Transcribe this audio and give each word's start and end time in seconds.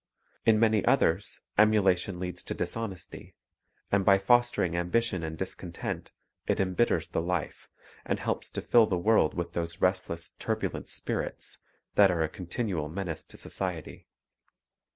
In 0.47 0.59
many 0.59 0.83
others, 0.83 1.41
emulation 1.59 2.19
leads 2.19 2.41
to 2.45 2.55
dishonesty; 2.55 3.35
and 3.91 4.03
by 4.03 4.17
fostering 4.17 4.75
ambition 4.75 5.21
and 5.21 5.37
discontent, 5.37 6.11
it 6.47 6.59
embitters 6.59 7.09
the 7.09 7.21
life, 7.21 7.69
and 8.03 8.17
helps 8.17 8.49
to 8.53 8.63
fill 8.63 8.87
the 8.87 8.97
world 8.97 9.35
with 9.35 9.53
those 9.53 9.79
restless, 9.79 10.31
turbu 10.39 10.73
lent 10.73 10.87
spirits 10.87 11.59
that 11.93 12.09
are 12.09 12.23
a 12.23 12.29
continual 12.29 12.89
menace 12.89 13.23
to 13.25 13.37
society. 13.37 14.07